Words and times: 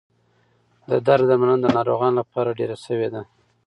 د 0.89 0.91
درد 1.07 1.23
درملنه 1.29 1.57
د 1.63 1.67
ناروغانو 1.77 2.17
لپاره 2.21 2.55
ډېره 2.59 2.77
شوې 2.85 3.07
ده. 3.13 3.21